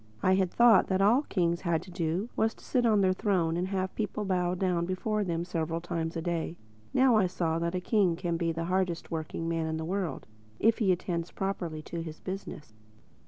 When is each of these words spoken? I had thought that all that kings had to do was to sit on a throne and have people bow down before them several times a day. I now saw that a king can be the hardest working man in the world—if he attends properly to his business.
I 0.23 0.33
had 0.33 0.49
thought 0.49 0.87
that 0.87 0.99
all 0.99 1.21
that 1.21 1.29
kings 1.29 1.61
had 1.61 1.83
to 1.83 1.91
do 1.91 2.27
was 2.35 2.55
to 2.55 2.65
sit 2.65 2.87
on 2.87 3.05
a 3.05 3.13
throne 3.13 3.55
and 3.55 3.67
have 3.67 3.93
people 3.93 4.25
bow 4.25 4.55
down 4.55 4.87
before 4.87 5.23
them 5.23 5.45
several 5.45 5.79
times 5.79 6.17
a 6.17 6.23
day. 6.23 6.55
I 6.57 6.57
now 6.91 7.27
saw 7.27 7.59
that 7.59 7.75
a 7.75 7.79
king 7.81 8.15
can 8.15 8.35
be 8.35 8.51
the 8.51 8.65
hardest 8.65 9.11
working 9.11 9.47
man 9.47 9.67
in 9.67 9.77
the 9.77 9.85
world—if 9.85 10.79
he 10.79 10.91
attends 10.91 11.29
properly 11.29 11.83
to 11.83 12.01
his 12.01 12.19
business. 12.19 12.73